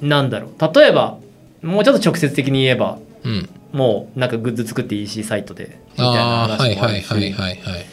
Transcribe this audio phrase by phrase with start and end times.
[0.00, 0.74] なんだろう。
[0.74, 1.18] 例えば
[1.62, 3.48] もうちょっと直接的に言えばうん。
[3.72, 7.12] もうなんかグッズ作って EC サイトでみたいな話もあるし。
[7.12, 7.86] はいはいはい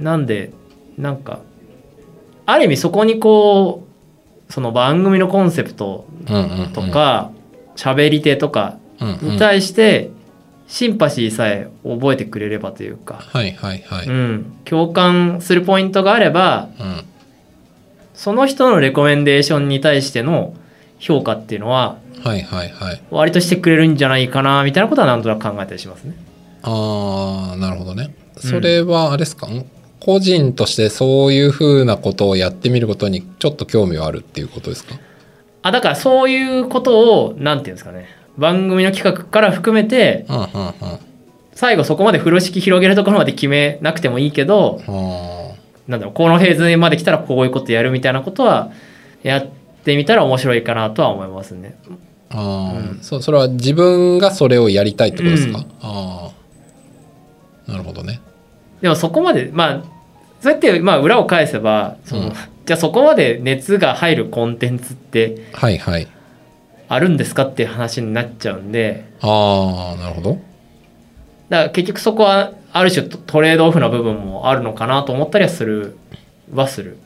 [0.00, 0.52] なんで
[0.96, 1.40] なんか
[2.46, 3.84] ある意味そこにこ
[4.48, 6.72] うその番組のコンセプトうんうんうん。
[6.72, 7.32] とか
[7.76, 8.78] 喋、り手とか
[9.22, 10.10] に対して
[10.66, 17.04] シンパシーさえ覚えてくれればというか、はいはいはい、うん、共感するポイントがあればうん。
[18.14, 20.54] その人のレコメンデーションに対しての
[20.98, 23.00] 評価っていうのははいはいはい。
[23.10, 26.14] 割としてくれるんじゃないかなみたいなことはなんとなく考えたりしますね。
[26.62, 28.14] ああなるほどね。
[28.38, 29.48] それはあれですか、
[30.00, 34.96] 個人としてそういうふうなことをやってみることにちょっと興味はあるっていうことですか？
[35.62, 38.06] あだからそういうことをなんていうんですかね。
[38.36, 40.74] 番組の企画から含めてうんうんうん。
[41.52, 45.56] 最後そこまで風呂敷広げるところまで決めなくてもいいけどあ
[45.88, 48.70] なんだろうこのフェーズまで来たらこういうことやるみたいなことは
[49.24, 49.46] やっ
[49.84, 51.76] てみたら面白いかなとは思いますね。
[51.88, 51.96] ー
[52.30, 52.98] あー、うん。
[53.02, 55.64] そそれは自分がそれをやりたいってことですか、うん。
[55.80, 56.30] あ
[57.68, 58.20] あなるほどね。
[58.80, 59.82] でもそこまでまあ
[60.40, 62.32] そうやってまあ裏を返せばその、うん。
[62.66, 66.06] じゃあそこまで熱が入るコンテンツってはいはい。
[66.90, 69.04] あるんですかっていう話になっちゃうんで。
[69.20, 70.38] ああなるほど。
[71.48, 75.96] だから結局そこはある種トトレードオフな部分もあるのかなと思ったりはする
[76.54, 76.98] はする。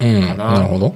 [0.00, 0.54] うんかな。
[0.54, 0.94] なるほど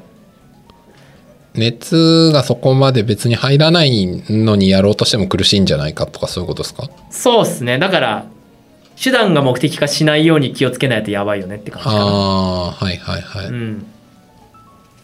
[1.54, 6.88] 熱がそこまで別に入らないのにやろうとしても苦しいんじゃないかとかそういうことですか？
[7.10, 7.78] そうっすね。
[7.78, 8.26] だから
[9.02, 12.00] 手段が目的化しないように気をつけないとやばいよねって感じかな。
[12.00, 13.86] ああはいはいはい、うん、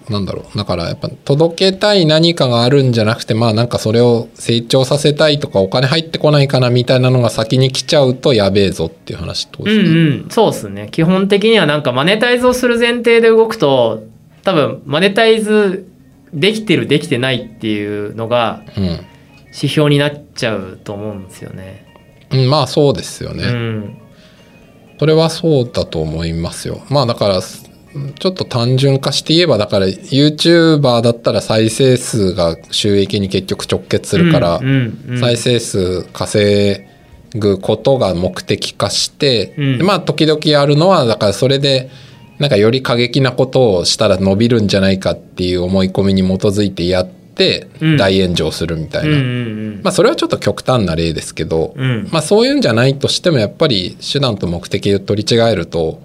[0.09, 0.57] なんだろう。
[0.57, 9.65] だからやっぱ届けたい何かがあるんじゃなくてまあなんかそれを成長させたいとかお金入ってこないかなみたいなのが先に来ちゃうとやべえぞっていう話と？
[9.65, 10.29] うんうん。
[10.31, 10.89] そうっすね。
[10.93, 14.05] 基本的にはなんかマネタイズをする前提で動くと
[14.45, 15.87] 多分マネタイズ
[16.33, 18.63] できてるできてないっていうのが
[19.47, 21.87] 指標になっちゃうと思うんですよね。
[22.31, 23.99] うん、うんまあそうですよね、うん。
[24.99, 26.83] それはそうだと思いますよ。
[26.91, 34.61] まあだからちょっと単純化して言えばだから YouTuber だったら再生数が収益に結局直結するから、
[35.19, 36.85] 再生数稼
[37.35, 41.91] ぐことが目的化して、まあ時々あるのはだからそれで
[42.39, 56.01] なんかより過激なことをしたら伸びるんじゃないかっていう思い込みに基づいてやってうん大炎上するみたいな、うんうんまあそれはちょっと極端な例ですけど、うんうんまあそういうんじゃないとしてもやっぱり手段と目的を取り違えると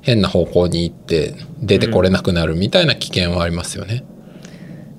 [0.00, 4.04] 変な方向に行って出てこれなくなるみたいな危険はありますよね。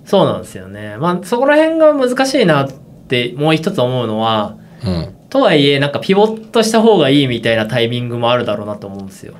[0.05, 0.97] そうなんですよね。
[0.97, 2.71] まあそこら辺が難しいなっ
[3.07, 5.15] てもう一つ思うのはうん。
[5.29, 9.33] とはいえなんかピボットした方がいいみたいなタイミングもあるだろうなと思うんですよ。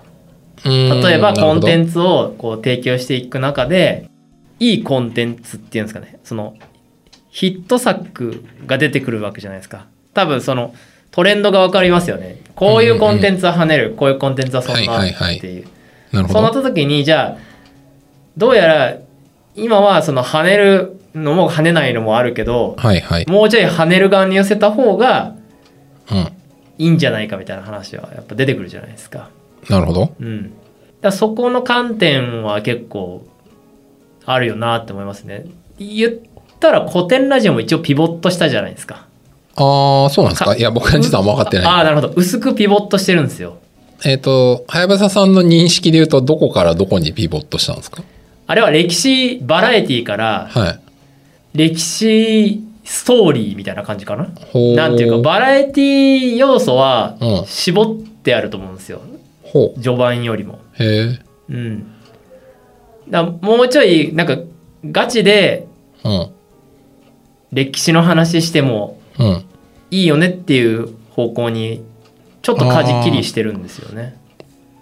[0.66, 4.09] 例例えばコンテンンツをこう提供していく中で
[4.59, 6.56] いいコンテンツっていうんですかねその
[7.29, 10.74] ヒット作が出てくるわけじゃないですか多分その
[11.12, 15.63] トレンドが分かりますよねこういうコンテンツは跳ねる、こういうコンテンツはそんはいなはいはいってい。
[16.12, 17.38] そうなった時にじゃあ
[18.38, 18.97] どうやら
[19.56, 23.25] 今はその跳ねるのも跳ねないのもあるけどはいはい。
[23.28, 25.35] もうちょい跳ねる側に寄せた方が
[26.12, 26.18] うん。
[26.80, 29.30] いいんじゃないかみたいな話はやっぱ出てくるじゃないですか。
[29.69, 30.13] なるほど。
[30.19, 30.51] うん、
[31.01, 33.25] だそこの観点は結構
[34.25, 35.46] あるよなって思いますね。
[35.79, 36.13] 言っ
[36.59, 39.06] たら古典ラジオも一応ピボットしたじゃないですか。
[39.56, 40.51] ああ、そうなんですか？
[40.51, 41.66] かいや、僕は実はあんま分かってない。
[41.66, 42.13] ああなるほど。
[42.16, 43.57] 薄くピボットしてるんですよ。
[44.06, 48.03] えっ、と、はやぶささんの認識で言うと、どこからどこにピボットしたんですか？
[48.47, 50.80] あれは歴史バラエティからはい。
[51.53, 54.28] 歴史ストーリーみたいな感じかな。
[54.51, 57.45] ほなんていうかバラエティ要素はうん。
[57.45, 59.00] 絞ってあると思うんですよ。
[59.00, 59.12] ほ
[59.75, 60.84] 序盤よりもう。
[60.84, 61.19] へえ。
[61.50, 61.86] うん
[63.09, 64.38] だもうちょいなんか
[64.86, 65.68] ガチで
[66.03, 66.30] うん。
[67.52, 69.46] 歴史の話してもうん。
[69.92, 71.84] いいよねっていう方向に
[72.42, 74.18] ちょっと舵切りしてるんですよね。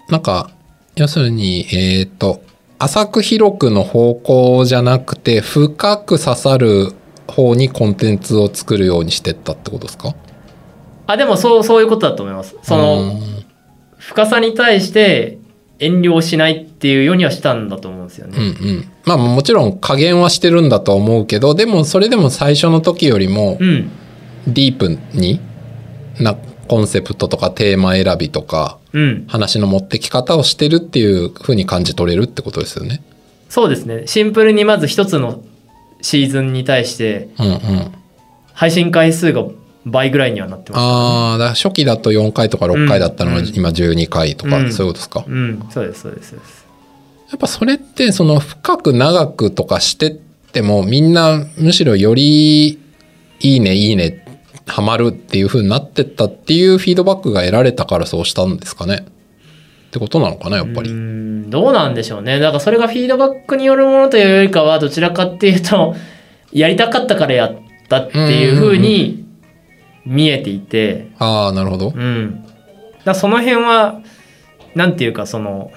[0.10, 0.50] なんか、
[0.96, 2.42] 要するに、えっ、と、
[2.80, 6.94] 浅く広くの方向じゃなくて、深く刺さる
[7.28, 10.16] 方にコンテンツを作るようにしてったってことですか？
[11.08, 12.56] あでもそうそういうことだと思います。
[12.64, 13.20] その
[14.12, 15.38] 深さに対して
[15.80, 18.58] 遠慮しないっていうようにはしたんだと思うんですようんうんね。
[18.62, 18.92] うん。
[19.06, 23.90] まあもちろん加減はしてるんだとは思うけど、でもそれでも最初の時よりもうん
[24.48, 25.40] ディープに
[26.20, 26.36] な
[26.68, 33.02] コンセプトとかテーマ選びとかうん話の持ってき方をしてるっていう風に感じ取れるってことですよね。
[33.48, 35.42] そうですねシンプルにまず一つの
[36.02, 37.30] シーズンに対して。
[38.54, 39.44] 配信回数が
[39.86, 40.82] 倍ぐらいにはなってます。
[40.82, 43.48] ああ、だ初期だと4回とか6回だったのがうん。
[43.56, 44.72] 今12回とか、うん。
[44.72, 45.26] そういうことですか？
[45.28, 45.66] うん。
[45.70, 46.66] そうですそうですそうです。
[47.30, 50.20] やっぱそれってその深く長くとかしてっ
[50.52, 52.78] ってもみんなむしろよりい
[53.40, 54.26] いねいいね
[54.68, 59.06] ハマるっていう風になってったっていうフィードバックが得られたからそうしたんですかね？
[59.88, 60.90] ってことなのかなやっぱり。
[61.50, 62.40] どうなんでしょうね。
[62.40, 65.96] だからそれがフィードバックによるものというよりかはどちらかっていうと
[66.52, 69.21] やりたかったからやったっていうふうに
[70.06, 71.12] 見えていて。
[71.20, 71.94] ああなるほど。
[71.96, 72.46] うん。
[73.04, 74.02] だその辺は
[74.76, 75.72] なんていうかその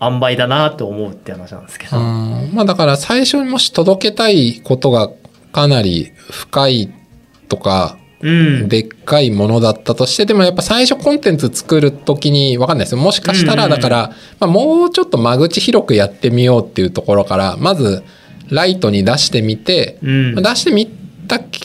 [0.00, 2.50] 塩梅だなと思うって話なんですけど、うん。
[2.52, 5.10] まあだから最初にもし届けたいことが
[5.52, 6.92] かなり深い
[7.48, 8.30] とかう
[8.64, 13.00] ん、でっかいものだったとしてでもやっぱ最初コンテンツ作る時に分かんないですよ。
[13.00, 18.02] もしかしたらだから、まあ、もうちょっと間口広くやってみようっていうところからまず
[18.50, 20.34] ライトに出してみて、うん。
[20.34, 20.95] まあ出してみた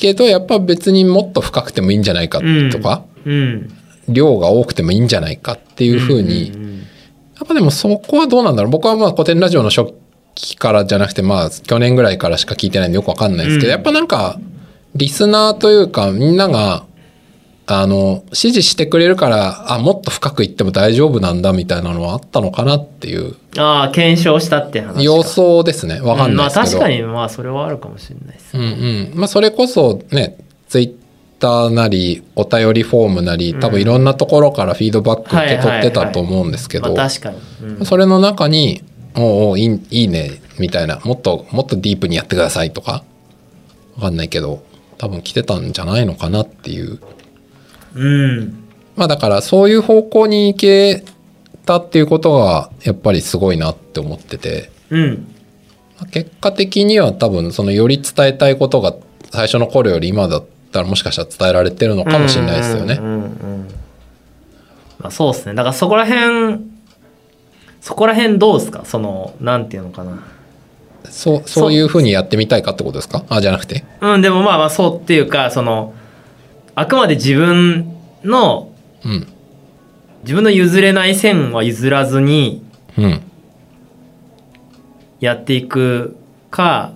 [0.02, 3.70] けどやっぱ別にもっと深くてもいいんじゃないかとか、うん、
[4.10, 6.80] 量が多くてもいいんじゃないかっていうふうに、んん。
[6.80, 8.72] やっぱでもそこはどうなんだろう。
[8.72, 9.94] 僕はまあ古典ラジオの初
[10.34, 13.72] 期からじゃなくてまあ去年ぐらいからしか聞いてないんでよくわかんないですけど、うん。
[13.72, 14.40] やっぱなんか
[14.96, 16.86] リスナーというかみんなが
[17.80, 23.36] あの支持してくれるからあもっと深くいっても大丈夫なんだみたいなのはあったのかなっていう。
[23.58, 25.02] ああ検証したって話か。
[25.02, 29.12] 予想ですねわかんないですけど、うんまあ確かにまあそれはあるかもしれないですうんうん。
[29.16, 30.38] まあ、それこそね
[30.68, 30.94] ツイッ
[31.40, 37.86] ターなりお便りフォームなり多分いろんなところからフィードバック受け取ってたと思うんですけど、まあ確かに、うん。
[37.86, 38.84] それの中に
[39.16, 43.04] 「おうおういいいいね」みたいなもっともっとディープにやってくださいとか
[43.96, 44.64] わかんないけど
[44.98, 47.00] 多分来てたんじゃないのかなっていう
[47.96, 48.64] うん。
[48.96, 51.04] まあだからそういう方向に行け
[51.66, 54.70] たっていうことがやっぱりすごいなって思ってて。
[54.90, 55.28] うん。
[56.00, 58.96] まあ結果的には多分そのより伝えたいことが
[59.32, 62.98] 最初の頃より今だったらもしかしたら伝えられてるのかもしれないですよね。
[63.00, 63.06] うん。
[63.06, 63.68] うんうんうん。
[65.00, 65.56] まあ、そうですね。
[65.56, 66.60] だからそこら辺
[67.82, 68.84] そこら辺どうですか？
[68.86, 70.24] そのなんていうのかな。
[71.10, 73.26] そうそういうふうにやってみたいかってことですか？
[73.28, 73.84] あじゃなくて。
[74.02, 75.96] うんでもまあまあそうっていうかその
[76.76, 77.92] あくまで自分
[78.24, 78.72] の
[79.04, 79.28] うん。
[80.24, 82.64] 自分の譲れない線は譲らずに
[82.98, 83.22] うん。
[85.20, 86.16] やっていく
[86.50, 86.94] か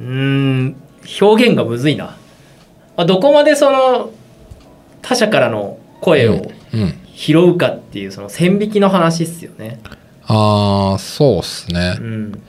[0.00, 0.68] うん。
[0.70, 0.76] ん
[1.20, 2.16] 表現がむずいな、
[2.96, 4.10] まあ、どこまでその
[5.02, 6.94] 他者からの声をうん。
[7.14, 9.80] 拾うかっていうその線引きの話っすよね。
[10.28, 11.96] ああそうっすね。
[11.98, 12.42] うん。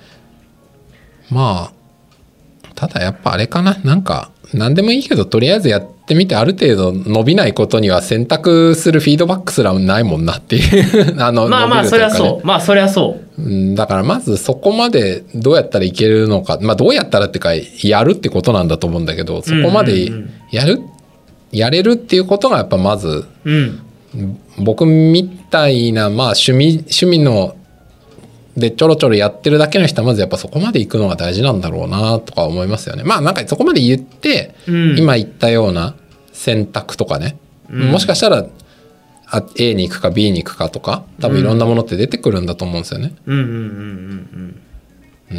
[1.32, 3.80] まあただやっぱあれかな。
[3.84, 11.16] なんか何でもいいけどとりあえずやってみてある程度伸びないことには選択するフィードバックすらないもんなっていう。
[11.22, 12.48] あのまあまあそりゃそう。
[12.48, 13.42] まあそりゃそう。
[13.42, 16.58] うんだからまずそこまでどうやったらいけるのか。
[16.62, 17.52] まあどうやったらってか
[17.84, 20.12] やるってことなんだと思うんだけどそこまで
[20.52, 20.82] やる
[21.52, 23.80] やれるっていうことがやっぱまずうん。
[24.58, 27.56] 僕みたいなまあ趣味趣味の
[28.60, 33.04] でちょろちょろやってるだけの人はまずやっぱそこまで行くのが大事なんだろうなとか思いますよね。
[33.04, 34.98] まあなんかそこまで言って、うん。
[34.98, 35.96] 今言ったような
[36.34, 37.38] 選択とかね、
[37.70, 37.92] うん。
[37.92, 38.46] もしかしたら
[39.32, 43.14] あ A に行くか B に行くかとか多分いろんなものって出てくるんだと思うんですよね。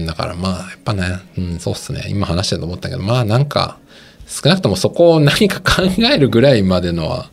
[0.06, 2.06] だからまあやっぱね、うん、そうっすね。
[2.08, 3.78] 今話してると思ったけどまあなんか
[4.28, 5.82] 少なくともそこを何か考
[6.12, 7.30] えるぐらいまでのは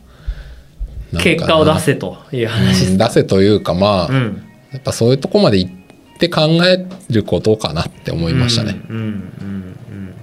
[1.22, 4.42] 結果を出せという話ですうん出せというかまあ、うん。
[4.72, 5.72] やっぱそういうとこまで行っ
[6.18, 8.80] て考えることかなって思いましたね。
[8.88, 9.14] うんうんうん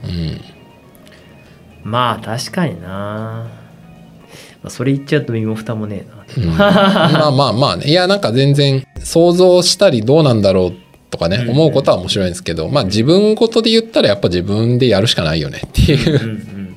[0.04, 0.42] うんうん。
[1.84, 3.50] まあ確かにな、ま
[4.66, 7.88] あ、それ言っちゃうと身も蓋もねえなうんまあまあまあね。
[7.88, 10.74] いやなんか全然想像したりどうなんだろう
[11.12, 16.76] とかね、うん思うことは面白いんですけど、まあ自分事で言ったらやっぱ自分でやるしかないよねっていううん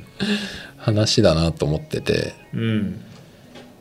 [0.77, 2.35] 話だなと思ってて。
[2.55, 3.01] うんうん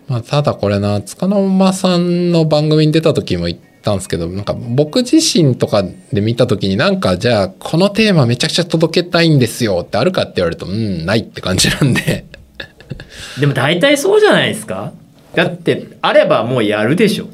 [0.08, 12.26] まあただこれな、塚の間さんの番組に出た時も言ったんですけど、なんか僕自身とかで見た時になんかじゃあこのテーマめちゃくちゃ届けたいんですよってあるかって言われると、うん、ないって感じなんで。
[13.40, 14.92] でも大体そうじゃないですか。
[15.34, 17.28] だってあればもうやるでしょ。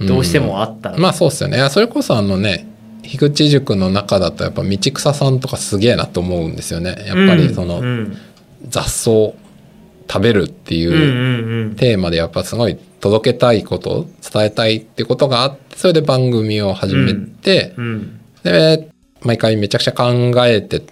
[0.00, 1.68] どうしてもあったら、まあそうっすよね。
[1.70, 2.66] それこそあのね
[3.02, 6.96] 樋口塾の中だとやっぱ道草さんとかすげえなと思うんですよね。
[7.06, 8.16] やっぱりそのうん。
[8.68, 9.32] 雑草
[10.08, 11.74] 食べるっていうんうんううん。
[11.76, 18.88] テーマでやっぱすごい届けたいこと伝えたいってことがあってそれで番組を始めて、うんで
[19.22, 20.12] 毎回めちゃくちゃ考
[20.46, 20.82] えて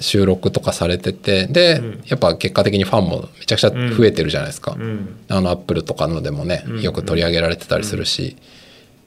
[0.00, 2.02] 収録とかされててで、うん。
[2.06, 4.76] やっぱ結果的にファンもめちゃくちゃ増えてるじゃないですか。
[4.78, 5.16] うん。
[5.28, 8.36] あのアップルとかのでもねうんよく取り上げられてたりするし、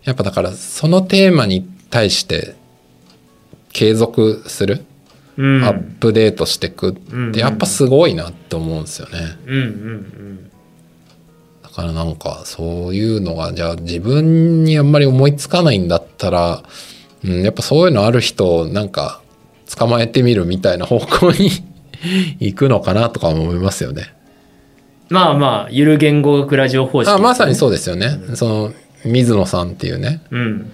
[0.04, 2.56] やっぱだからそのテーマに対して
[3.72, 4.93] 継続する、うん
[5.38, 9.38] アップデートしていくうんってやっぱすごいなって思うんですよね。
[9.46, 10.50] うんうん
[11.64, 16.64] だからなんかそういうのがじゃあ自分にあんまり思いつかないんだったら、
[17.26, 19.24] うん、やっぱそういうのある人なんか
[19.76, 21.50] 捕まえてみるみたいな方向に
[22.40, 24.14] 行くのかなとか思いますよね。
[25.10, 28.20] まあまあゆる言語学ラジオ方式、あまさにそうですよね。
[28.36, 28.74] その
[29.04, 30.22] 水野さんっていうね。
[30.30, 30.72] うん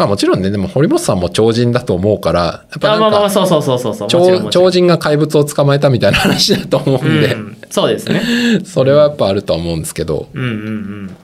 [0.00, 4.08] まあもちろんね、でも堀本さんも超人だと思うから、やっぱあまあまあそうそうそうそうそう。
[4.08, 8.22] 超超人が怪物を捕まえたみたいな話だと思うんで、うん、そうですね。
[8.64, 11.16] それはやっぱあるとは思うんですけど、うんうんうん。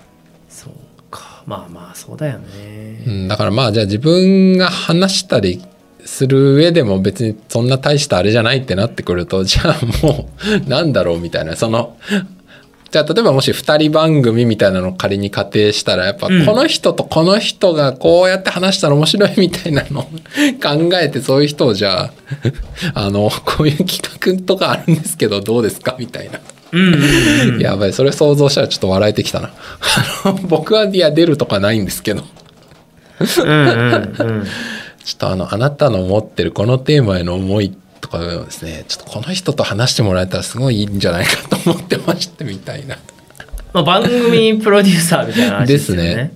[0.51, 0.73] そう
[1.11, 1.43] か。
[1.47, 3.03] まあまあそうだよね。
[3.07, 5.63] うん、だからまあじゃあ自分が話したり
[6.05, 10.29] する上でも別にそんな大したあれじゃないってなってくるとじゃあも
[10.67, 11.57] うなんだろうみたいな。
[11.57, 11.97] その
[12.91, 20.05] じゃあ例えばもし2人番組みたいなのを仮に仮定したらやっぱこうんの人とこの人がこうやって話したら面白いみたいなのを
[20.63, 22.13] 考えてそういう人をじゃあ
[22.95, 26.41] あのこういう企画とかあるんですけどどうですかみたいな。
[26.73, 26.95] うんうん
[27.55, 29.51] うん やばいそれ想像したらちょっと笑えてきたな。
[30.25, 32.25] あの僕はいや出るとかないんですけど。
[33.21, 34.47] うんうんうん
[35.07, 37.73] ちょっとあの、あなたの持ってるこのテーマへの思い
[38.07, 42.97] とかをですね、ちょっとこの人と話してもらえたらすごいいいんじゃないかと思ってましてみたいな。
[43.73, 46.03] まあ、番組プロデューサーみたいな話ですよね。
[46.03, 46.33] ですね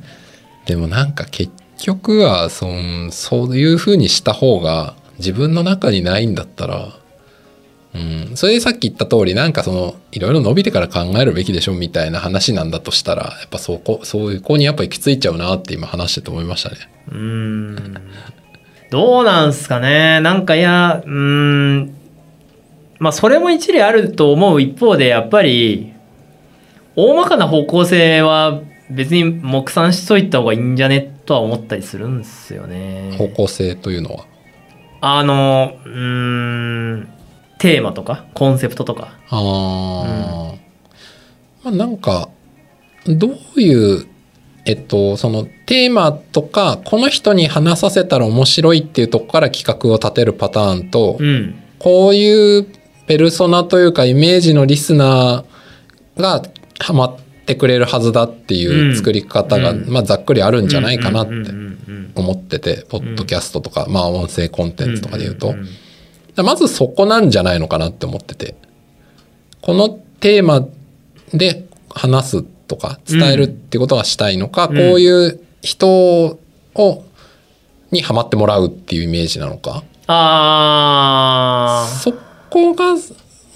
[0.66, 6.92] でもなんか結局はそんそういう風にした方が自分の中にないんだったら、
[7.94, 16.76] うん、それでさっき言った通りなんかそのいろいろ伸びてから考えるべきでしょみたいな話なんだとしたらやっぱそこそういう子にやっぱ行き着いちゃうなって今話してて思いましたね。
[17.08, 17.94] うーん
[18.90, 21.94] どうなんすかねなんかいやうーん
[22.98, 25.92] まあそれも一理あると思う一方でやっぱり
[26.96, 33.14] 大まかな方向性は別に目算しといた方がいいんじゃねとは思ったりするんですよね。
[33.16, 34.26] 方向性というのは？
[35.00, 37.08] あのうーん
[37.58, 39.16] テーマとかコンセプトとか。
[39.28, 42.28] あー、まあなんか
[43.06, 44.08] どういう
[44.64, 51.54] えっとそのテーマとかこの人に話させたら面白いっていうとこから企画を立てるパターンと、うん。
[51.78, 52.66] こういう
[53.06, 56.42] ペルソナというかイメージのリスナーが
[56.78, 59.88] ハマってくれるはずだっていう作り方が、うん。
[59.88, 61.32] まあざっくりあるんじゃないかなって
[62.14, 65.54] 思ってて、ポッドキャストとか、まあ音声コンテンツとかで言うと。
[66.42, 68.54] まずそこなんじゃないのかなって思ってて。
[69.62, 70.66] このテーマ
[71.32, 74.76] で話すとか伝えるってことがしたいのか、うん。
[74.76, 76.38] こういう人
[76.74, 77.04] を
[77.90, 81.98] にハマってもらうっていうイメージなのか、あー。
[81.98, 82.14] そ
[82.48, 82.94] こが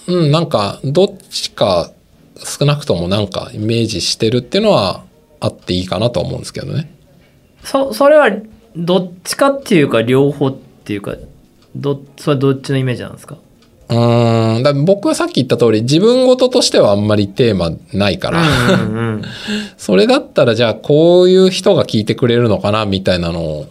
[0.08, 1.92] うんなんかどっちか
[2.36, 5.04] 少なくともなんかイメージしてるっていうのは
[5.40, 6.90] あっていいかなとは思うんですけどね。
[7.62, 8.30] そそれは
[8.76, 11.14] どっちかっていうか両方っていうか
[11.76, 13.38] どそれはどっちのイメージなんですか？
[13.94, 14.62] うーん。
[14.62, 18.42] だ僕はさっき言った通り自分事としてはあんまりテーマないから、
[19.76, 23.66] それだったらじゃあこういう人が聞いてくれるのかなみたいなのを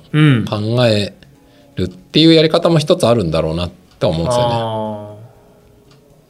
[0.50, 1.14] 考え
[1.76, 4.52] るっていうやり方も一つあるんだろうなって思うんですよね。
[4.54, 5.14] あ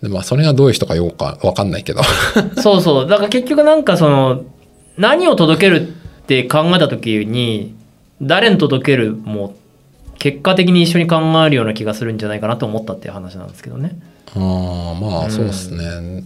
[0.04, 2.02] でまあそれがどういう人かよくかわかんないけど。
[2.02, 3.08] ー そうそう。
[3.08, 4.42] だから結局なんかその
[4.98, 5.82] 何を届ける
[6.24, 7.74] って考えた時に
[8.22, 9.56] 誰に届けるも
[10.24, 14.00] 結果的に一緒に考えるような気がするんじゃないかなと思ったっていう話なんですけどね。
[14.34, 16.24] あーまあそうですね。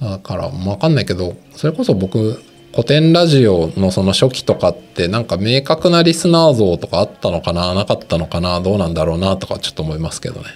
[0.00, 10.46] だからわかんないけどそれこそ僕古典ラジオのその初期とかってなんか明確なリスナー像とかあったのかななかったのかなどうなんだろうなとかちょっと思いますけどね。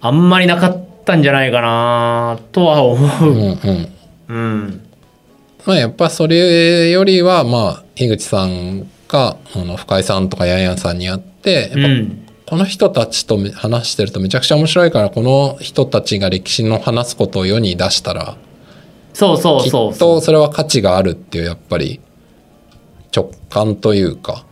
[0.00, 3.58] あんまりなかったんじゃないかなとは思うんう。
[3.62, 3.88] うん。
[4.26, 4.86] うん。
[5.64, 12.22] まあやっぱそれよりはまあ樋口さんかあの深井さんとかヤンヤンさんに会ってやっぱうん。
[12.46, 18.36] この人たちと話してるとめちゃくちゃ面白いからこの人たちが歴史の話すことを世に出したら
[19.12, 19.98] そうそうきっそうそう。
[19.98, 22.00] とそれは価値があるっていうやっぱり
[23.16, 24.44] 直感というか、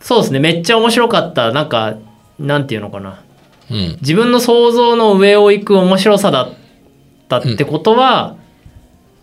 [0.00, 0.38] そうですね。
[0.38, 1.50] めっちゃ面白かった。
[1.50, 1.96] なんか、
[2.38, 3.20] なんていうのかな。
[3.68, 6.48] うん、自分の想像の上を行く面白さだっ
[7.28, 8.36] たってことは、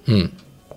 [0.06, 0.34] うん、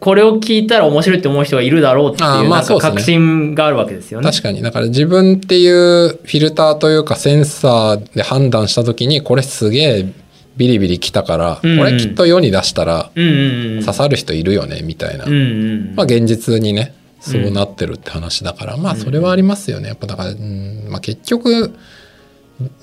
[0.07, 4.31] これを聞いたら面白いって思う人がいるだろうっていう確信があるわけですよね。
[4.31, 4.63] 確かに。
[4.63, 10.13] だから自分っていうフィルターというかセンサーで判断した時にこれすげえ
[10.57, 11.79] ビリビリきたから、うんうん。
[11.79, 13.81] これきっと世に出したらうんうんうん。
[13.81, 15.95] 刺さる人いるよねみたいな、うんうん。
[15.97, 19.89] まあ現実にねそうなってるって話だから、まあそれはありますよね。
[19.89, 21.75] やっぱだから、うんまあ、結局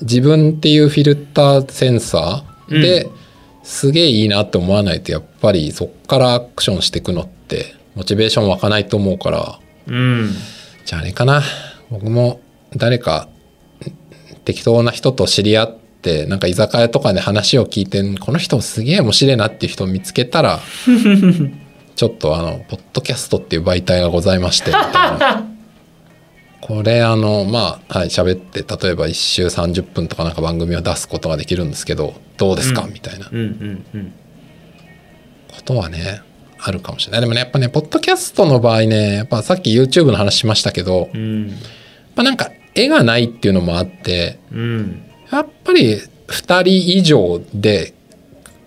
[0.02, 3.10] 自分っていうフィルターセンサーで、
[3.64, 10.32] すげえいいなって思わないとやっぱりそっからアクションしていくのってモチベーション湧かないと思うからうん。
[10.86, 11.42] じゃああれかな
[11.90, 12.42] 僕も
[12.76, 13.30] 誰か
[14.46, 20.60] 適当な人と知り合ってなんか居酒屋とかで話を聞いてこの人すげえ面白いなっていう人を見つけたら
[21.96, 25.53] ちょっとあのポッドキャストっていう媒体がございましてみたいな
[26.66, 32.94] これあのまあはい喋って例えば1週30分とかなんか番組を出すことができるんですけどどうですか、うん。
[32.94, 33.28] みたいな。
[33.30, 34.14] うんうんうん。
[35.54, 36.22] ことはね
[36.58, 37.22] あるかもしれない。
[37.22, 41.52] でもねやっぱねポッドキャストの場合ねやっぱさっき YouTube の話しましたけどやっうん
[42.16, 45.04] ぱなんか絵がないっていうのもあってうん。
[45.32, 47.94] やっぱり2人以上で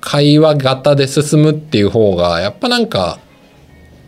[0.02, 3.18] 会話型で進むっていう方がやっぱなんか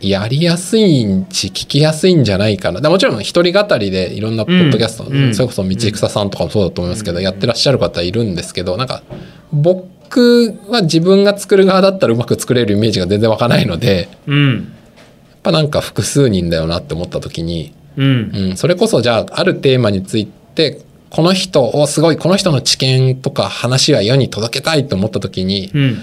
[0.01, 2.81] やりやすいんし聞きやすいんじゃないかな。
[2.81, 5.23] でもちろん一人語りでいろんなポッドキャスト、うん。
[5.25, 7.23] うんそれこそ道草さんとかもそうだと思いますけど、うん。
[7.23, 9.03] やってらっしゃる方いるんですけどなんか
[9.51, 14.55] 僕は自分が作る側だったらうまく作れるイメージが全然湧かないのでうん。
[14.55, 18.31] やっぱなんか複数人だよなって思った時にうん。
[18.33, 25.97] うん、それこそじゃああるテーマについてこの人をすごいこの人の知見とか話は世に届けたいと思った時に、うん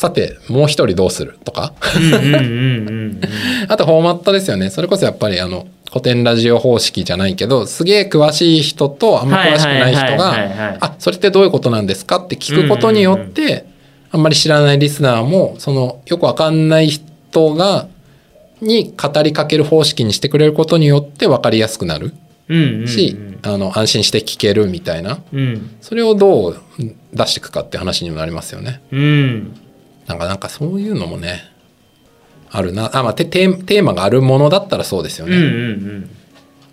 [0.00, 1.38] さてもう一人どうする？
[1.44, 1.74] とか。
[3.68, 4.70] あとフォーマットですよね。
[4.70, 13.66] それこそやっぱりあの古典ラジオ方式じゃないけどすげえ詳しい人とあんま詳しくない人が「あそれってどういうことなんですか?」って聞くことによって、
[14.10, 17.86] あんまり知らないリスナーもそのよくわかんない人が
[18.62, 22.14] に語りかける方式にしてくれることによって分かりやすくなる。
[22.86, 25.18] し、あの安心して聞けるみたいな。
[25.30, 25.70] うん。
[25.82, 26.60] それをどう
[27.12, 28.80] 出していくかって話にもなりますよね。
[28.90, 29.60] うん
[30.10, 31.44] なんかなんかそういうのもね
[32.50, 32.90] あるな。
[32.96, 36.10] あ、まあ、テテーマがあるものだったらそうですよね、うんうん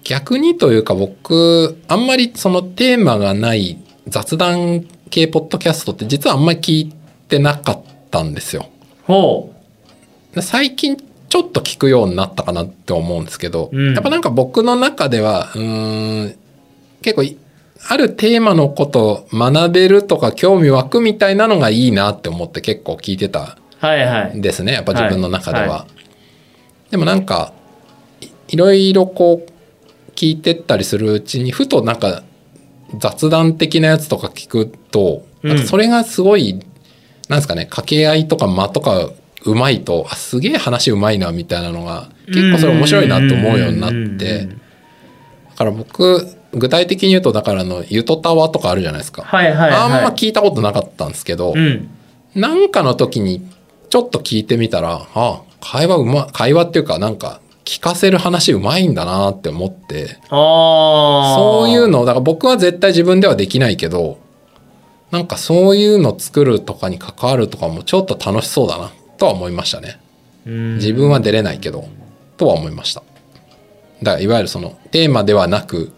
[0.04, 3.78] 逆にというか僕あんまりそのテーマがない
[4.08, 6.94] 雑談系ポッドキャストって実はあんまり聞い
[7.28, 8.70] てなかったんですよ。
[9.04, 9.54] ほ
[10.34, 13.96] で最近ちょっと聞くようになったかなって思うんですけど、うん。
[13.96, 16.40] やっぱなんか僕の中ではうーん
[17.02, 17.38] 結構い
[17.90, 24.38] あるテーマのことを学べるとか興味湧くみたいなのがいいなって思って結構聞いてたうはいはい。
[24.38, 24.74] んですね。
[24.74, 25.62] やっぱ自分の中では。
[25.62, 25.70] はい。
[25.70, 25.88] は
[26.92, 27.54] でもなんか
[28.22, 32.24] いいろいろこう聞いてったりするうちにふとなんか
[32.98, 35.66] 雑談的なやつとか聞くと、うん。
[35.66, 36.60] それがすごい
[37.30, 39.12] なんですかね掛け合いとか間とか
[39.46, 44.46] うまいとあすげえ話うまいなみたいなのが結構それ面白いなと思うようになって。
[44.46, 49.72] だから僕具体的に言うとだからあのゆとたわとかあるじゃないですか、はいはいはい。
[49.72, 51.90] あんま聞いたことなかったんですけど、うん。
[52.36, 53.48] なんかの時に
[53.90, 60.20] ちょっと聞いてみたらあ会話うま会話っていうかなんか聞かせる話うまいんだなって思って。
[60.30, 64.20] そういうのだから僕は絶対自分ではできないけど
[65.12, 70.00] なんかそういうの作るとかに関わるとかもちょっと楽しそうだなとは思いましたね。
[70.46, 70.76] うん。
[70.76, 71.88] 自分は出れないけど
[72.38, 73.04] とは思いました。
[74.04, 75.92] だからいわゆるそのテーマではなく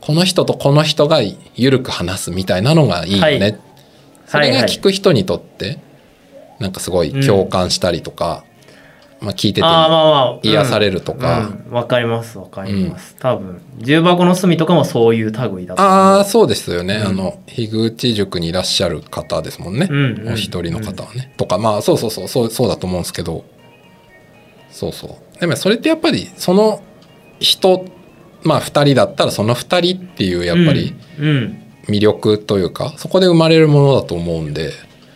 [0.00, 1.20] この人とこの人が
[1.54, 3.58] 緩く話すみたいなのがいいよね、はい。
[4.26, 5.78] それが聞く人にとって
[6.58, 8.44] なんかすごい共感したりとか、
[9.20, 11.50] まあ、聞いてて癒されるとか。
[11.68, 11.72] うん。
[11.72, 17.06] わ、かりますわかります、多分重箱の隅とかもそういう類だとああそうですよね、うん。
[17.08, 20.32] あの樋口塾にいらっしゃる方ですもんね、うんうん。
[20.32, 23.44] お一人の方はね、とかまあそうそうそうそうそうだと思うんですけど。
[24.70, 25.40] そうそう。
[25.40, 26.82] でもそれってやっぱりその
[27.40, 27.84] 人
[28.42, 31.26] まあ2人だったらその2人っていうやっぱりうん。
[31.28, 34.72] うん魅力というか、そこで生まれるものだと思うんで。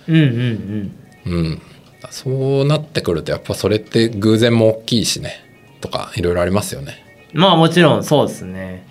[0.09, 0.93] うんうん
[1.27, 1.63] うん。
[2.11, 5.45] そうなってくるとやっぱそれって偶然も大きいしね。
[5.81, 7.05] とかいろいろありますよね。
[7.35, 8.87] うんまあもちろんそうですね。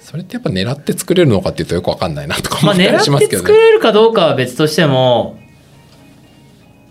[0.00, 5.38] それってやっぱ狙って作れるのかっていうとよくわかんないなとか思まあったり狙ってしますけどね、作れるかどうかは別としても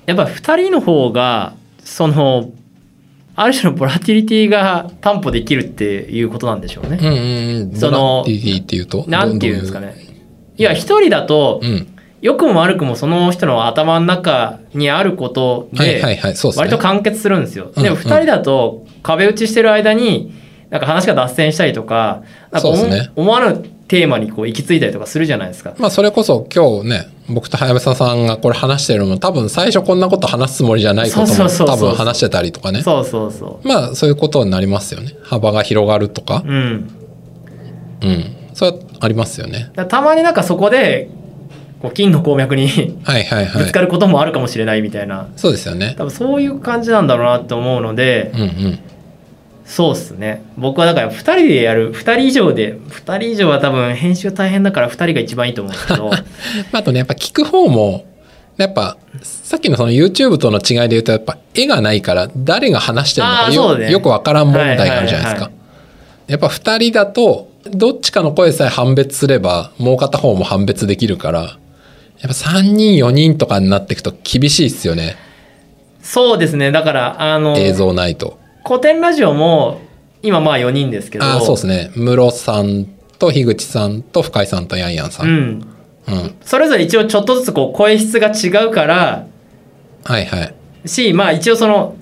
[0.05, 2.51] やっぱ2人の方がその
[3.39, 6.97] ある種のボラティリティが担保できるっていうことなんでしょうね。
[6.99, 9.95] うんうんうんそのボラティティっていうとなんていうんですかね。
[10.57, 11.87] いや一人だとどういう
[12.19, 17.71] 良くも悪くもその人の頭の中にあることうんはいはいで割と完結するんですよ。
[17.75, 20.33] うんでも2人だと壁打ちしてる間に
[20.71, 22.69] なんか話が脱線したりとかなんか
[23.15, 25.73] 思わぬテーマにこう行き着いたりとかするじゃないですか。
[25.77, 32.81] まあそれこそ今日ね僕と早山さんがこれ話してるのも多分最初こんなこと話すつもりじゃないことも多分話してたりとかね。
[32.81, 35.13] そうそうそまあそういうことになりますよね。
[35.23, 36.43] 幅が広がるとか。
[36.45, 36.49] う。
[36.49, 36.91] うん。
[38.01, 38.35] うん。
[38.53, 39.71] それはありますよね。
[39.87, 41.09] たまになんかそこで
[41.81, 42.67] こう金の鉱脈に
[43.03, 43.63] はいはいはい。
[43.63, 45.95] ぶつかることもあるかもしれないみたいな、そうですよね。
[45.97, 48.79] 多分そういう感じなんだろうなって思うので、うんうん
[49.67, 50.43] そうっすね。
[50.57, 56.09] 僕はだから2人でやる2人以上で2人以上は多分編集大変だから2人が一番いいと思うんですけど。
[56.09, 58.05] まああとねやっぱ聞く方も
[58.55, 63.91] やっぱさっきのその YouTube との違いで言うとやっぱ絵がないから誰が話してるのかよ,、ね。
[63.91, 65.51] よくわからん問題があるじゃないですか。
[66.27, 71.49] やっぱ2人だとどっちかの声さえ判別すればもう片方も判別できるからやっ
[72.21, 75.17] ぱ3人4人とかになっていくと厳しいっすよね。
[76.01, 76.71] そうですね。
[76.71, 78.36] だからあの映像ないと。
[78.67, 79.79] 古典ラジオも
[80.21, 81.91] 今まあ4人ですけどああそうですね。
[81.95, 82.85] 室さん
[83.17, 85.33] と樋口さんと深井さんとヤンヤンさん、うう
[86.11, 86.35] んん。
[86.41, 89.27] それぞれ一応ちょっとずつこう声質が違うから
[90.03, 90.89] はいはい。
[90.89, 91.95] しまあ一応その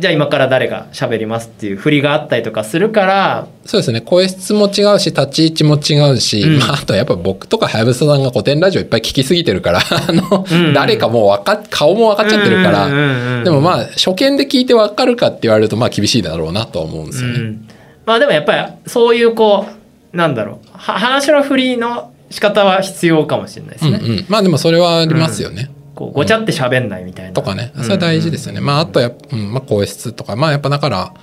[0.00, 4.00] じゃあ今から誰が喋りますっていう振りがあったりとかするからそうですね。
[4.00, 6.58] 声質も違うし立ち位置も違うし、うん。
[6.58, 10.72] まあ、あとやっぱ僕とかはやぶささんが古典ラジオいっぱい聞きすぎてるから あの、うん。
[10.72, 17.34] 誰かもうわか顔も分かっちゃってるから、うんうんうんうんでもまあ初見で聞いて分かるかって言われるとまあ厳しいだろうなとは思うんですよね。
[17.38, 17.68] うん、
[18.06, 19.66] まあでもやっぱりそういうこ
[20.12, 20.68] うなんだろう。
[20.72, 25.70] は話の振りの仕方は必要かもしれないですね、うんうん、まあでもそれはありますよね。
[25.94, 27.72] こうごちゃって喋んないみたいな、とかね。
[27.76, 28.60] それは大事ですよね。
[28.60, 30.36] まああとやうんまあ、声質とか。
[30.36, 31.14] まあやっぱだから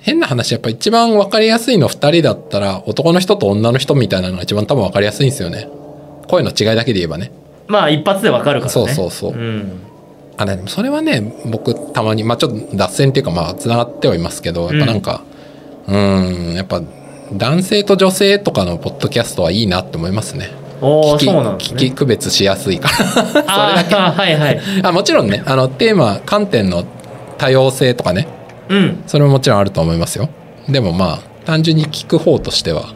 [0.00, 5.68] 変な話やっぱ一番分かりやすいの2人だったら男の人と女の人みたいなのが一番多分分かりやすいんですよね。
[6.28, 7.32] 声の違いだけで言えばね。
[7.66, 8.72] まあ一発でわかるからね。
[8.72, 9.32] そうそうそう。
[9.32, 9.80] うん。
[10.36, 15.22] あでもそれはね僕たまにまあちょっと脱線っていうかまあつながってはいますけどやっぱなんか
[15.86, 16.82] うんんやっぱ
[17.32, 20.50] 男性と女性とかのポッドキャストはいいなって思いますね。
[20.84, 21.76] おお聞きそうなんですね。
[21.76, 23.44] 聞き区別しやすいから。
[23.48, 24.60] ああはいはい。
[24.82, 26.84] あもちろんねあのテーマ観点の
[27.38, 28.28] 多様性とかね。
[28.68, 29.02] うん。
[29.06, 30.28] それももちろんあると思いますよ。
[30.68, 32.94] でもまあ単純に聞く方としては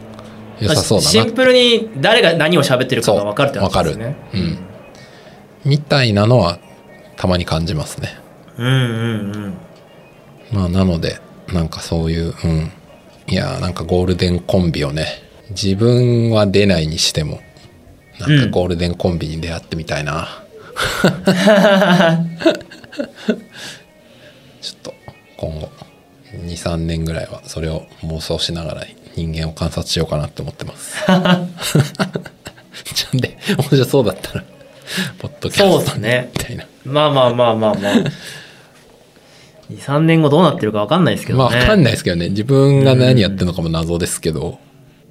[0.59, 1.09] 良さそうだな。
[1.09, 4.15] シンプルに誰が何を喋ってるかが分かるってわかる話ですね。
[4.33, 4.57] うん。
[5.65, 6.59] みたいなのは
[7.17, 8.15] たまに感じますね。
[8.57, 8.77] うんうんう
[9.47, 9.53] ん。
[10.51, 11.19] まあなので
[11.51, 12.71] なんかそういううん。
[13.27, 15.05] いやーなんかゴールデンコンビをね
[15.51, 17.39] 自分は出ないにしても
[18.19, 20.27] なんかゴールデンコンビに出会ってみたいな、
[24.61, 24.93] ちょっと
[25.37, 25.69] 今後
[26.33, 30.97] 23年ぐらいはそれを妄想しながら人間を観察しようかなって思ってます。
[32.93, 34.43] ちゃんで面白そうだったら
[35.19, 36.65] ポッドキャそうストみたいな。
[36.85, 37.93] まあまあまあまあまあ。
[39.71, 41.43] 23年後どうなってるか分かんないですけどね。
[41.45, 42.29] まあ分かんないですけどね。
[42.29, 44.59] 自分が何やってるのかも謎ですけど、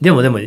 [0.01, 0.41] でもでも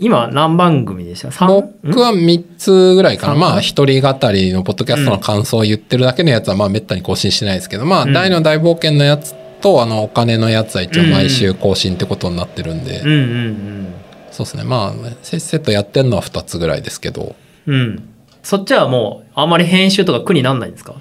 [0.00, 1.30] 今何番組でした？
[1.30, 1.46] 三？
[1.84, 3.32] 僕は3つぐらいかな。
[3.34, 8.12] 三まあ、一人語りのポッドキャストの感想を言ってるだけのやつは、まあ、めったに更新してないですけど、まあ、うん。
[8.12, 13.94] 大の大冒険のやつと、あの、お金のやつは一応毎週更新ってことになってるんで、うんうん
[14.30, 14.64] そうですね。
[14.64, 17.36] まあ、せっせとやってるのは2つぐらいですけど、
[17.66, 17.74] うん。
[17.74, 18.06] うん
[18.42, 20.94] そっちはもうあんまり編集とか苦になんないんですか？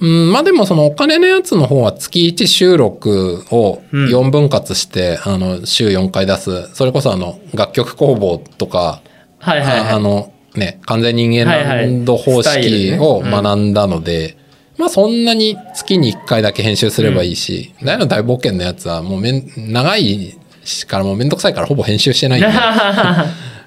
[0.00, 4.06] うん、まあでもそのお金のやつの方は月1収録をうん。
[4.06, 6.74] 4分割して、あの、週4回出す。
[6.74, 9.02] それこそあの、楽曲工房とか、
[9.38, 9.90] はいはいはい。
[9.90, 14.36] ああのね完全人間ランド方式を学んだので、
[14.76, 22.48] まあそんなに月に1回だけ編集すればいいし、大の大冒険のやつはもうめん長いしからもうめんどくさいからほぼ編集してないんで。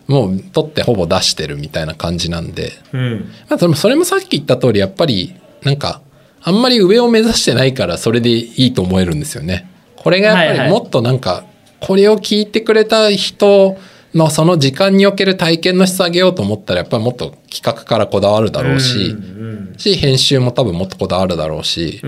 [0.07, 3.31] もう撮ってほぼ出してるみたいな感じなんで、うん。
[3.47, 6.01] まあ、それもさっき言った通りやっぱりなんか
[6.43, 9.69] あんまり上を目指してないからそれでいいと思えるんですよね。
[9.95, 11.45] これがやっぱりもっとなんか
[11.80, 13.77] これを聞いてくれた人
[14.13, 22.01] のその時間における体験の質上げようと思ったらやっぱりもっと企画からこだわるだろうし、うんし編集も多分もっとこだわるだろうし、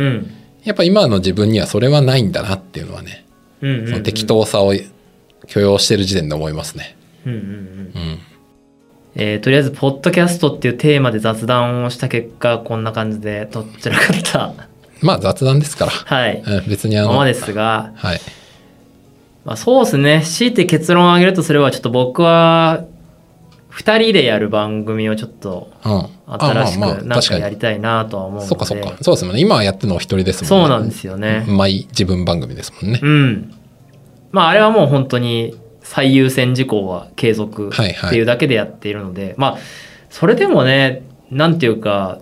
[0.64, 3.26] やっぱ今の自分にはそれはないんだなっていうのはね、
[4.04, 4.74] 適当さを
[5.48, 6.96] 許容してる時点で思いますね。
[7.26, 8.20] うん。
[9.16, 14.54] えーとりあえずポッドキャストっていうテーマで雑談をした結果こんな感じでとっちらかった
[15.02, 15.92] まあ雑談ですから。
[15.92, 18.22] はいうん別にあの、ままですがはい。
[19.46, 22.86] まあ、そうですね強いて結論を挙げるとすればちょっと僕は
[23.72, 26.06] 2人でやる番組をちょっとうん。
[26.26, 28.94] 新しくなん確かやりたいなとは思うのでそっかそっか。
[29.02, 29.42] そうですもんね。
[29.42, 30.68] 今はやってるのお一人ですもんね。
[30.68, 33.00] そうなんですよねマイ自分番組ですもんね。
[33.04, 33.54] うん
[34.32, 35.56] まああれはもう本当に
[35.94, 39.58] 最優先事項は継続ってはいはいいうだけでやっているので、まあ
[40.10, 42.18] それでもねなんていうか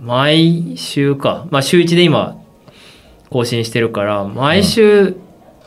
[0.00, 2.40] 毎週かまあ週1で今
[3.28, 5.16] 更新してるから毎週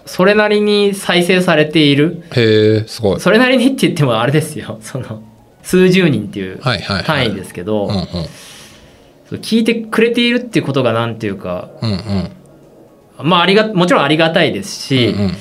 [0.05, 3.19] それなりに再生されている、へえ、すごい。
[3.19, 5.21] それなりにって言ってもあれですよ その
[5.61, 7.05] 数十人っていうはいはいはい。
[7.05, 8.05] 単位ですけど、うんうん。
[8.05, 13.29] そう聞いてくれているっていうことがなんていうかうんうん。
[13.29, 15.31] まあありがもちろんありがたいですし、うんうんうん。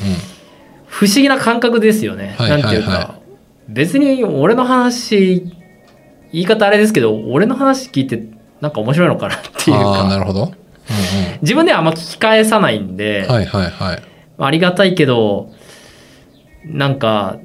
[0.91, 2.35] 不思議な感覚ですよね。
[2.37, 3.15] はいはいはいなんていうか
[3.69, 5.47] 別に俺の話
[6.33, 8.25] 言い方あれですけど俺の話聞いて
[8.61, 10.45] なんか面白いのかなっていうああ、なかるほど。
[10.45, 10.53] うん
[11.43, 13.33] 自分ではあんま聞き返さないんで、うん。
[13.33, 14.03] はいはいはい。
[14.39, 15.53] ありがたいけど
[16.65, 17.39] なんか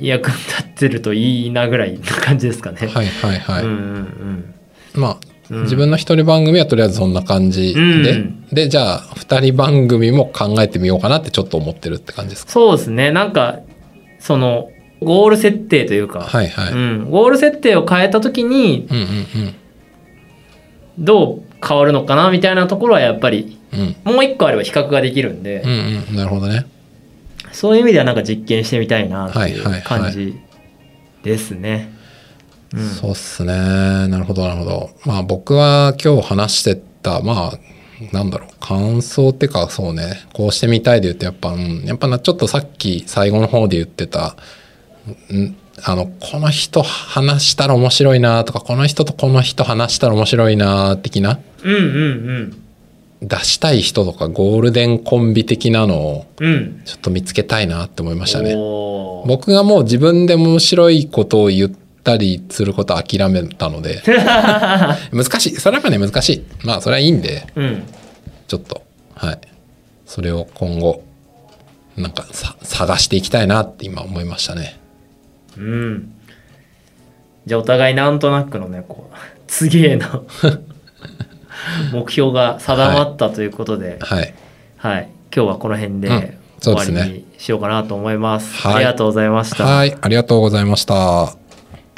[0.00, 2.88] 役に立ってるといいなぐらいな感じですかね。
[2.88, 3.64] はいはいはい。
[3.64, 4.54] うんうん
[4.94, 5.16] まあ、
[5.50, 12.52] うん自分の一人番組はとりあえずそんな感じで、うんで、じゃあ、二人番組も考えてみようかなってちょっと思ってるって感じですか？
[12.52, 13.60] そうですねなんか
[14.18, 16.72] そのゴール設定というか、はいはい。
[16.72, 19.54] うんうん、ゴール設定を変えた時にうんうん
[20.98, 24.14] どう変わるのかなみたいなところはやっぱりうん。
[24.14, 25.70] もう一個あれば比較ができるんでうん
[26.10, 26.16] うん。
[26.16, 26.66] なるほどね。
[27.52, 31.97] そういう意味ではなんか実験してみたいなっていはいはいはい
[33.00, 33.52] そうっすね。
[34.08, 34.90] なるほど、なるほど。
[35.04, 37.58] まあ僕は今日話してた、まあ、
[38.12, 44.36] なんだろう、感想ってかそうね、こうしてみたいで言うとやっぱ、うん、やっぱな、ちょっとさっき最後の方で言ってた、
[45.32, 52.62] んあの、この人話したら面白いなとか、この人とこの人話したら面白いな的な、うんうん
[53.20, 56.52] 出したい人とかゴールデンコンビ的なのをうん。
[56.52, 56.82] うん。
[56.84, 58.54] ちょっと見つけたいなって思いましたね。
[58.54, 61.70] 僕がもう自分で面白いことを言っ
[62.08, 64.02] たりすることを諦めたので、
[65.12, 65.56] 難しい。
[65.56, 66.44] それはやっぱね、難しい。
[66.64, 67.82] まあ、それはいいんで、うん。
[68.46, 68.82] ちょっと、
[69.14, 69.38] はい。
[70.06, 71.02] それを今後、
[71.96, 74.78] なんかさ、探していきたいなって今思いましたね。
[75.58, 76.12] うん。
[77.44, 79.16] じゃあお互いなんとなくのね、こう、
[79.46, 80.24] 次への
[81.92, 84.34] 目標が定まったということで、はい。
[84.78, 85.08] はい。
[85.34, 88.66] 今日はこの辺でうんそ終わりにしようかなと思います。
[88.66, 89.64] はいありがとうございました。
[89.64, 89.96] はい。
[90.00, 91.47] ありがとうございました。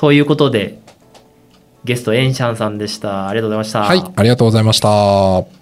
[0.00, 0.78] ということで、
[1.84, 3.28] ゲストエンシャンさんでした。
[3.28, 3.80] ありがとうございました。
[3.82, 4.02] はい。
[4.16, 5.59] ありがとうございました。